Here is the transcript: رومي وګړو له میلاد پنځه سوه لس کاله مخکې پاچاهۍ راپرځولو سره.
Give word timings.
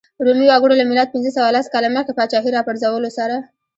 رومي 0.25 0.45
وګړو 0.51 0.79
له 0.79 0.85
میلاد 0.89 1.11
پنځه 1.13 1.29
سوه 1.37 1.49
لس 1.55 1.67
کاله 1.73 1.87
مخکې 1.95 2.17
پاچاهۍ 2.17 2.49
راپرځولو 2.53 3.09
سره. 3.17 3.35